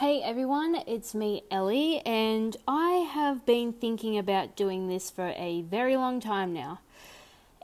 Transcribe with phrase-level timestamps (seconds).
[0.00, 5.62] Hey everyone, it's me, Ellie, and I have been thinking about doing this for a
[5.62, 6.80] very long time now.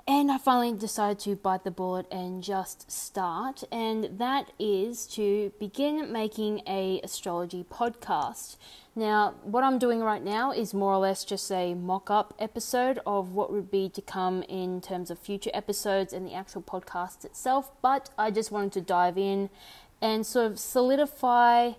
[0.09, 5.53] And I finally decided to bite the bullet and just start, and that is to
[5.61, 8.57] begin making a astrology podcast.
[8.97, 12.99] Now, what I'm doing right now is more or less just a mock up episode
[13.05, 17.27] of what would be to come in terms of future episodes and the actual podcast
[17.27, 19.51] itself, but I just wanted to dive in
[20.01, 21.73] and sort of solidify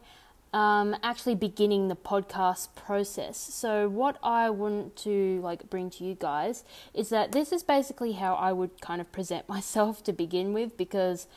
[0.54, 3.38] um, actually beginning the podcast process.
[3.38, 8.14] So, what I want to like bring to you guys is that this is basically
[8.14, 11.28] how I would kind of present myself to begin with because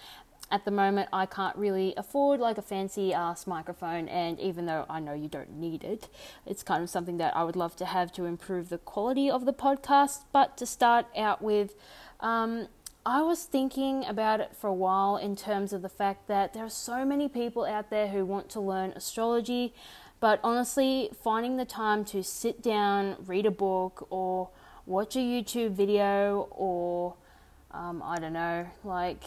[0.49, 4.87] at the moment I can't really afford like a fancy ass microphone and even though
[4.89, 6.09] I know you don't need it
[6.47, 9.45] it's kind of something that I would love to have to improve the quality of
[9.45, 11.75] the podcast but to start out with
[12.21, 12.69] um,
[13.07, 16.65] I was thinking about it for a while in terms of the fact that there
[16.65, 19.73] are so many people out there who want to learn astrology
[20.19, 24.49] but honestly finding the time to sit down read a book or
[24.87, 27.15] watch a YouTube video or
[27.71, 29.23] um, I don't know like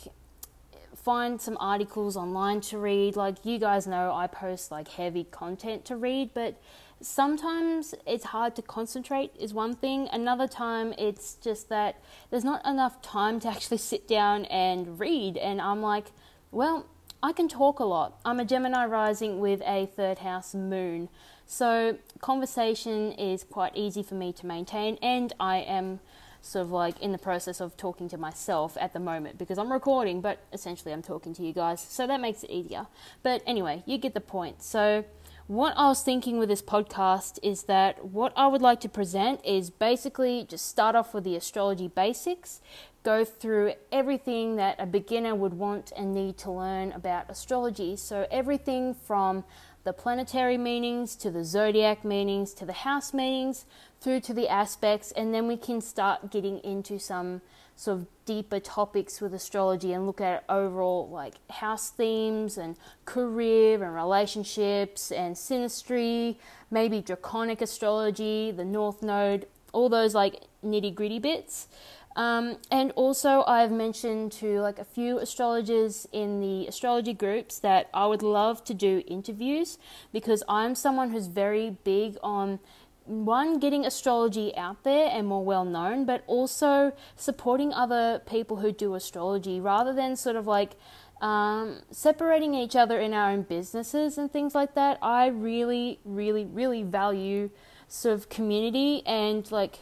[0.96, 3.16] find some articles online to read.
[3.16, 6.62] Like you guys know, I post like heavy content to read, but
[7.02, 10.10] sometimes it's hard to concentrate, is one thing.
[10.12, 15.38] Another time, it's just that there's not enough time to actually sit down and read.
[15.38, 16.12] And I'm like,
[16.52, 16.86] well,
[17.22, 18.20] I can talk a lot.
[18.24, 21.10] I'm a Gemini rising with a third house moon.
[21.46, 26.00] So, conversation is quite easy for me to maintain, and I am
[26.42, 29.72] sort of like in the process of talking to myself at the moment because I'm
[29.72, 31.82] recording, but essentially I'm talking to you guys.
[31.82, 32.88] So that makes it easier.
[33.24, 34.62] But anyway, you get the point.
[34.64, 35.06] So,
[35.48, 39.44] what I was thinking with this podcast is that what I would like to present
[39.44, 42.62] is basically just start off with the astrology basics,
[43.10, 47.96] go through everything that a beginner would want and need to learn about astrology.
[47.96, 49.44] So, everything from
[49.84, 53.66] the planetary meanings to the zodiac meanings to the house meanings
[54.00, 57.42] through to the aspects, and then we can start getting into some
[57.76, 63.84] sort of deeper topics with astrology and look at overall like house themes and career
[63.84, 66.36] and relationships and synastry,
[66.70, 71.68] maybe draconic astrology, the North Node, all those like nitty gritty bits.
[72.16, 77.90] Um, and also, I've mentioned to like a few astrologers in the astrology groups that
[77.94, 79.78] I would love to do interviews
[80.12, 82.60] because I'm someone who's very big on
[83.06, 88.72] one, getting astrology out there and more well known, but also supporting other people who
[88.72, 90.76] do astrology rather than sort of like
[91.22, 95.00] um, separating each other in our own businesses and things like that.
[95.02, 97.50] I really, really, really value
[97.88, 99.80] sort of community and like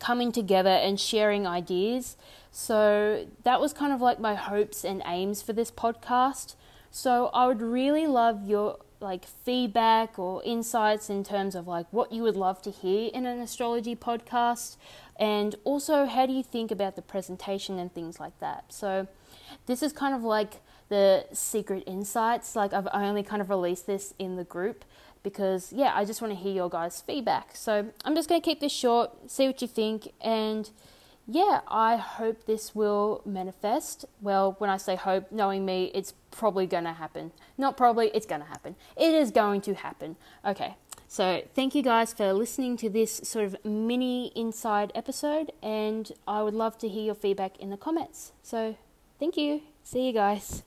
[0.00, 2.16] coming together and sharing ideas.
[2.50, 6.56] So that was kind of like my hopes and aims for this podcast.
[6.90, 12.12] So I would really love your like feedback or insights in terms of like what
[12.12, 14.76] you would love to hear in an astrology podcast
[15.18, 18.64] and also how do you think about the presentation and things like that.
[18.68, 19.06] So
[19.66, 22.56] this is kind of like the secret insights.
[22.56, 24.84] Like I've only kind of released this in the group
[25.22, 27.54] because yeah, I just want to hear your guys' feedback.
[27.54, 30.70] So I'm just going to keep this short, see what you think, and
[31.26, 34.04] yeah, I hope this will manifest.
[34.20, 37.32] Well, when I say hope, knowing me, it's probably going to happen.
[37.56, 38.76] Not probably, it's going to happen.
[38.96, 40.16] It is going to happen.
[40.44, 40.76] Okay,
[41.06, 46.42] so thank you guys for listening to this sort of mini inside episode, and I
[46.42, 48.32] would love to hear your feedback in the comments.
[48.42, 48.76] So
[49.18, 49.62] thank you.
[49.82, 50.62] See you guys.